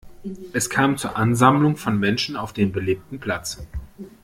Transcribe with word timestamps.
Es 0.51 0.67
kam 0.71 0.97
zur 0.97 1.15
Ansammlung 1.15 1.77
von 1.77 1.99
Menschen 1.99 2.35
auf 2.35 2.53
dem 2.53 2.71
belebten 2.71 3.19
Platz. 3.19 3.59